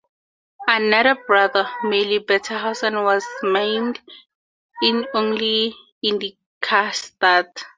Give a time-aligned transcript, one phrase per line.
[0.67, 3.99] Another brother, Merle Bettenhausen, was maimed
[4.81, 7.65] in his only Indy Car start.